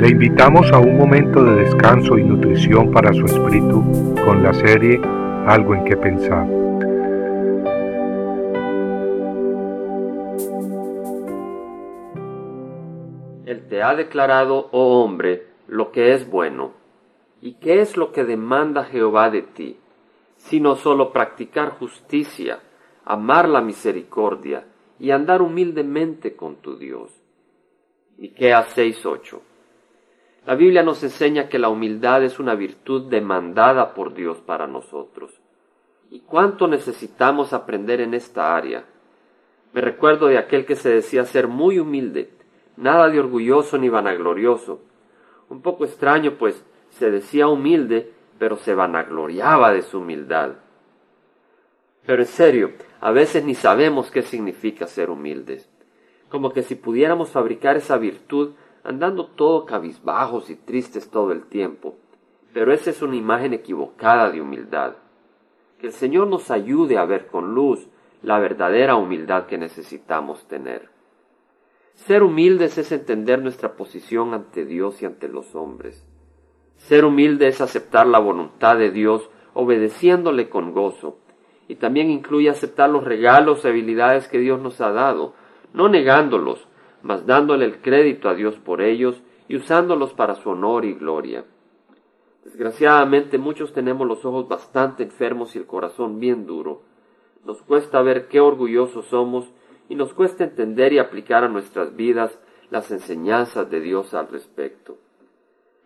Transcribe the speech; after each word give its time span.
Le 0.00 0.08
invitamos 0.08 0.72
a 0.72 0.78
un 0.78 0.96
momento 0.96 1.44
de 1.44 1.56
descanso 1.56 2.16
y 2.16 2.24
nutrición 2.24 2.90
para 2.90 3.12
su 3.12 3.26
espíritu 3.26 3.84
con 4.24 4.42
la 4.42 4.54
serie 4.54 4.98
Algo 5.46 5.74
en 5.74 5.84
que 5.84 5.94
pensar. 5.94 6.46
Él 13.44 13.68
te 13.68 13.82
ha 13.82 13.94
declarado, 13.94 14.70
oh 14.72 15.04
hombre, 15.04 15.48
lo 15.68 15.92
que 15.92 16.14
es 16.14 16.26
bueno. 16.30 16.72
¿Y 17.42 17.56
qué 17.56 17.82
es 17.82 17.98
lo 17.98 18.10
que 18.10 18.24
demanda 18.24 18.84
Jehová 18.84 19.28
de 19.28 19.42
ti? 19.42 19.78
Sino 20.36 20.76
solo 20.76 21.12
practicar 21.12 21.72
justicia, 21.72 22.60
amar 23.04 23.50
la 23.50 23.60
misericordia 23.60 24.64
y 24.98 25.10
andar 25.10 25.42
humildemente 25.42 26.36
con 26.36 26.56
tu 26.56 26.78
Dios. 26.78 27.12
Miqueas 28.16 28.74
6:8. 28.74 29.49
La 30.46 30.54
Biblia 30.54 30.82
nos 30.82 31.02
enseña 31.02 31.48
que 31.48 31.58
la 31.58 31.68
humildad 31.68 32.24
es 32.24 32.38
una 32.38 32.54
virtud 32.54 33.10
demandada 33.10 33.94
por 33.94 34.14
Dios 34.14 34.38
para 34.38 34.66
nosotros. 34.66 35.40
¿Y 36.10 36.20
cuánto 36.20 36.66
necesitamos 36.66 37.52
aprender 37.52 38.00
en 38.00 38.14
esta 38.14 38.56
área? 38.56 38.84
Me 39.72 39.80
recuerdo 39.80 40.26
de 40.26 40.38
aquel 40.38 40.66
que 40.66 40.76
se 40.76 40.88
decía 40.88 41.24
ser 41.24 41.46
muy 41.46 41.78
humilde, 41.78 42.30
nada 42.76 43.08
de 43.08 43.20
orgulloso 43.20 43.78
ni 43.78 43.88
vanaglorioso. 43.88 44.80
Un 45.48 45.62
poco 45.62 45.84
extraño, 45.84 46.32
pues 46.38 46.64
se 46.90 47.10
decía 47.10 47.46
humilde, 47.46 48.12
pero 48.38 48.56
se 48.56 48.74
vanagloriaba 48.74 49.72
de 49.72 49.82
su 49.82 49.98
humildad. 49.98 50.52
Pero 52.06 52.22
en 52.22 52.28
serio, 52.28 52.72
a 53.00 53.10
veces 53.12 53.44
ni 53.44 53.54
sabemos 53.54 54.10
qué 54.10 54.22
significa 54.22 54.86
ser 54.86 55.10
humildes 55.10 55.70
como 56.30 56.52
que 56.52 56.62
si 56.62 56.76
pudiéramos 56.76 57.30
fabricar 57.30 57.76
esa 57.76 57.98
virtud 57.98 58.52
andando 58.84 59.26
todo 59.26 59.66
cabizbajos 59.66 60.50
y 60.50 60.56
tristes 60.56 61.10
todo 61.10 61.32
el 61.32 61.44
tiempo. 61.44 61.96
Pero 62.52 62.72
esa 62.72 62.90
es 62.90 63.02
una 63.02 63.16
imagen 63.16 63.52
equivocada 63.54 64.30
de 64.30 64.40
humildad. 64.40 64.96
Que 65.78 65.88
el 65.88 65.92
Señor 65.92 66.26
nos 66.28 66.50
ayude 66.50 66.98
a 66.98 67.04
ver 67.04 67.26
con 67.26 67.54
luz 67.54 67.88
la 68.22 68.38
verdadera 68.38 68.96
humildad 68.96 69.46
que 69.46 69.58
necesitamos 69.58 70.46
tener. 70.46 70.90
Ser 71.94 72.22
humildes 72.22 72.78
es 72.78 72.92
entender 72.92 73.42
nuestra 73.42 73.74
posición 73.74 74.34
ante 74.34 74.64
Dios 74.64 75.02
y 75.02 75.06
ante 75.06 75.28
los 75.28 75.54
hombres. 75.54 76.06
Ser 76.76 77.04
humilde 77.04 77.48
es 77.48 77.60
aceptar 77.60 78.06
la 78.06 78.18
voluntad 78.18 78.76
de 78.78 78.90
Dios 78.90 79.28
obedeciéndole 79.52 80.48
con 80.48 80.72
gozo, 80.72 81.18
y 81.68 81.76
también 81.76 82.10
incluye 82.10 82.48
aceptar 82.48 82.90
los 82.90 83.04
regalos 83.04 83.64
y 83.64 83.68
habilidades 83.68 84.28
que 84.28 84.38
Dios 84.38 84.60
nos 84.60 84.80
ha 84.80 84.90
dado, 84.90 85.34
no 85.72 85.88
negándolos, 85.88 86.66
mas 87.02 87.26
dándole 87.26 87.64
el 87.64 87.80
crédito 87.80 88.28
a 88.28 88.34
Dios 88.34 88.56
por 88.56 88.80
ellos 88.80 89.22
y 89.48 89.56
usándolos 89.56 90.12
para 90.12 90.34
su 90.36 90.50
honor 90.50 90.84
y 90.84 90.94
gloria. 90.94 91.44
Desgraciadamente 92.44 93.38
muchos 93.38 93.72
tenemos 93.72 94.06
los 94.06 94.24
ojos 94.24 94.48
bastante 94.48 95.02
enfermos 95.02 95.54
y 95.54 95.58
el 95.58 95.66
corazón 95.66 96.20
bien 96.20 96.46
duro. 96.46 96.82
Nos 97.44 97.62
cuesta 97.62 98.02
ver 98.02 98.28
qué 98.28 98.40
orgullosos 98.40 99.06
somos 99.06 99.50
y 99.88 99.94
nos 99.94 100.14
cuesta 100.14 100.44
entender 100.44 100.92
y 100.92 100.98
aplicar 100.98 101.44
a 101.44 101.48
nuestras 101.48 101.96
vidas 101.96 102.38
las 102.70 102.90
enseñanzas 102.90 103.70
de 103.70 103.80
Dios 103.80 104.14
al 104.14 104.28
respecto. 104.28 104.98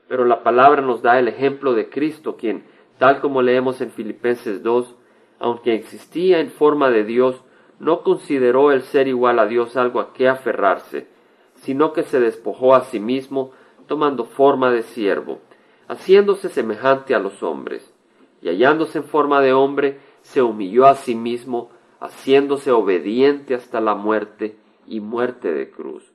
Pero 0.08 0.24
la 0.24 0.42
palabra 0.42 0.82
nos 0.82 1.02
da 1.02 1.18
el 1.18 1.28
ejemplo 1.28 1.72
de 1.72 1.88
Cristo, 1.88 2.36
quien, 2.36 2.64
tal 2.98 3.20
como 3.20 3.42
leemos 3.42 3.80
en 3.80 3.90
Filipenses 3.90 4.62
2, 4.62 4.94
aunque 5.38 5.74
existía 5.74 6.40
en 6.40 6.50
forma 6.50 6.90
de 6.90 7.04
Dios, 7.04 7.42
no 7.78 8.02
consideró 8.02 8.72
el 8.72 8.82
ser 8.82 9.08
igual 9.08 9.38
a 9.38 9.46
Dios 9.46 9.76
algo 9.76 10.00
a 10.00 10.12
qué 10.12 10.28
aferrarse, 10.28 11.08
sino 11.56 11.92
que 11.92 12.02
se 12.02 12.20
despojó 12.20 12.74
a 12.74 12.84
sí 12.84 13.00
mismo, 13.00 13.52
tomando 13.86 14.24
forma 14.24 14.70
de 14.70 14.82
siervo, 14.82 15.40
haciéndose 15.88 16.48
semejante 16.48 17.14
a 17.14 17.18
los 17.18 17.42
hombres, 17.42 17.92
y 18.40 18.48
hallándose 18.48 18.98
en 18.98 19.04
forma 19.04 19.40
de 19.40 19.52
hombre, 19.52 19.98
se 20.22 20.42
humilló 20.42 20.86
a 20.86 20.94
sí 20.94 21.14
mismo, 21.14 21.70
haciéndose 22.00 22.70
obediente 22.70 23.54
hasta 23.54 23.80
la 23.80 23.94
muerte 23.94 24.56
y 24.86 25.00
muerte 25.00 25.52
de 25.52 25.70
cruz. 25.70 26.12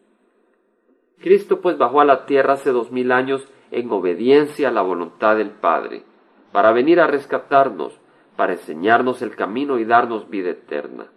Cristo 1.20 1.62
pues 1.62 1.78
bajó 1.78 2.02
a 2.02 2.06
la 2.06 2.26
tierra 2.26 2.54
hace 2.54 2.72
dos 2.72 2.92
mil 2.92 3.12
años 3.12 3.48
en 3.72 3.92
obediencia 3.92 4.70
a 4.70 4.72
la 4.72 4.82
voluntad 4.82 5.36
del 5.36 5.50
Padre, 5.50 6.04
para 6.52 6.72
venir 6.72 7.00
a 7.00 7.08
rescatarnos, 7.08 8.00
para 8.36 8.54
enseñarnos 8.54 9.22
el 9.22 9.36
camino 9.36 9.80
y 9.80 9.86
darnos 9.86 10.30
vida 10.30 10.52
eterna. 10.52 11.08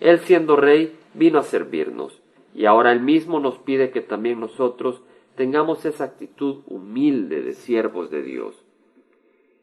Él 0.00 0.18
siendo 0.20 0.56
rey 0.56 0.96
vino 1.14 1.38
a 1.38 1.42
servirnos, 1.42 2.22
y 2.54 2.66
ahora 2.66 2.92
él 2.92 3.00
mismo 3.00 3.40
nos 3.40 3.58
pide 3.58 3.90
que 3.90 4.00
también 4.00 4.40
nosotros 4.40 5.02
tengamos 5.36 5.84
esa 5.84 6.04
actitud 6.04 6.62
humilde 6.66 7.42
de 7.42 7.54
siervos 7.54 8.10
de 8.10 8.22
Dios. 8.22 8.64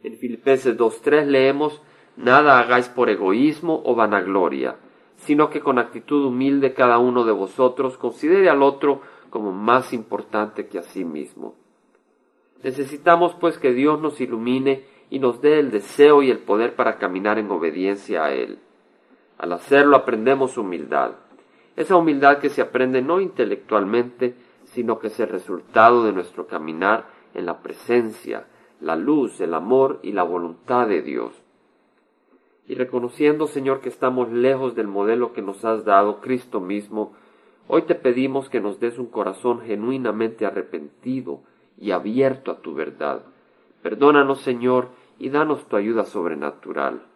En 0.04 0.18
Filipenses 0.18 0.78
2.3 0.78 1.26
leemos, 1.26 1.82
Nada 2.18 2.60
hagáis 2.60 2.90
por 2.90 3.10
egoísmo 3.10 3.82
o 3.86 3.96
vanagloria, 3.96 4.76
sino 5.16 5.50
que 5.50 5.62
con 5.62 5.80
actitud 5.80 6.26
humilde 6.26 6.74
cada 6.74 7.00
uno 7.00 7.24
de 7.24 7.32
vosotros 7.32 7.98
considere 7.98 8.50
al 8.50 8.62
otro 8.62 9.02
como 9.30 9.52
más 9.52 9.94
importante 9.94 10.68
que 10.68 10.78
a 10.78 10.84
sí 10.84 11.06
mismo. 11.06 11.56
Necesitamos 12.64 13.34
pues 13.36 13.58
que 13.58 13.74
Dios 13.74 14.02
nos 14.02 14.20
ilumine 14.20 14.84
y 15.10 15.20
nos 15.20 15.42
dé 15.42 15.60
el 15.60 15.72
deseo 15.72 16.22
y 16.22 16.30
el 16.30 16.40
poder 16.40 16.76
para 16.76 16.98
caminar 16.98 17.40
en 17.40 17.50
obediencia 17.50 18.26
a 18.26 18.34
Él. 18.34 18.60
Al 19.42 19.54
hacerlo 19.54 19.96
aprendemos 19.96 20.56
humildad. 20.60 21.14
Esa 21.76 21.96
humildad 21.96 22.38
que 22.38 22.50
se 22.50 22.62
aprende 22.62 23.02
no 23.02 23.20
intelectualmente, 23.20 24.36
sino 24.66 25.00
que 25.00 25.08
es 25.08 25.20
el 25.20 25.30
resultado 25.30 26.04
de 26.04 26.14
nuestro 26.14 26.46
caminar 26.46 27.08
en 27.34 27.48
la 27.48 27.64
presencia, 27.64 28.46
la 28.82 28.96
luz, 28.96 29.42
el 29.42 29.56
amor 29.56 29.98
y 30.04 30.12
la 30.12 30.22
voluntad 30.22 30.88
de 30.88 31.02
Dios. 31.02 31.34
Y 32.68 32.76
reconociendo, 32.76 33.48
Señor, 33.48 33.82
que 33.82 33.90
estamos 33.90 34.32
lejos 34.32 34.76
del 34.76 34.88
modelo 34.88 35.34
que 35.34 35.42
nos 35.42 35.66
has 35.66 35.86
dado, 35.86 36.22
Cristo 36.22 36.60
mismo, 36.60 37.14
hoy 37.68 37.82
te 37.82 37.96
pedimos 37.96 38.48
que 38.48 38.62
nos 38.62 38.80
des 38.80 39.00
un 39.00 39.08
corazón 39.08 39.62
genuinamente 39.62 40.46
arrepentido 40.46 41.42
y 41.80 41.90
abierto 41.90 42.52
a 42.52 42.60
tu 42.60 42.76
verdad. 42.76 43.24
Perdónanos, 43.82 44.42
Señor, 44.42 44.90
y 45.18 45.30
danos 45.30 45.68
tu 45.68 45.78
ayuda 45.78 46.06
sobrenatural. 46.06 47.08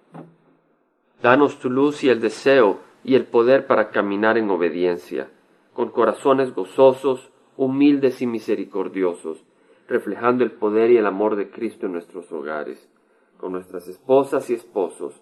Danos 1.26 1.58
tu 1.58 1.72
luz 1.72 2.04
y 2.04 2.10
el 2.10 2.22
deseo 2.22 2.82
y 3.04 3.16
el 3.16 3.26
poder 3.26 3.66
para 3.66 3.90
caminar 3.90 4.38
en 4.38 4.48
obediencia, 4.52 5.32
con 5.74 5.90
corazones 5.90 6.54
gozosos, 6.54 7.32
humildes 7.58 8.22
y 8.22 8.28
misericordiosos, 8.28 9.44
reflejando 9.88 10.44
el 10.44 10.52
poder 10.52 10.92
y 10.92 10.98
el 10.98 11.08
amor 11.08 11.36
de 11.36 11.50
Cristo 11.50 11.88
en 11.88 11.94
nuestros 11.94 12.32
hogares, 12.32 12.88
con 13.40 13.54
nuestras 13.54 13.88
esposas 13.88 14.52
y 14.52 14.54
esposos, 14.54 15.20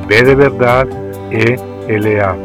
B 0.08 0.24
de 0.24 0.36
verdad 0.36 0.88
E 1.30 1.56
L 1.88 2.22
A, 2.22 2.36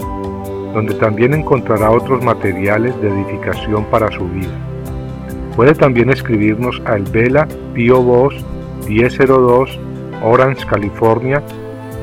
donde 0.75 0.93
también 0.97 1.33
encontrará 1.33 1.91
otros 1.91 2.23
materiales 2.23 2.95
de 3.01 3.09
edificación 3.09 3.87
para 3.87 4.13
su 4.13 4.29
vida. 4.29 4.53
Puede 5.57 5.75
también 5.75 6.11
escribirnos 6.11 6.83
a 6.85 6.97
El 6.97 7.05
Vela 7.05 7.49
Pio 7.73 8.03
Box 8.03 8.37
1002 8.87 9.81
Orange, 10.23 10.67
California 10.67 11.43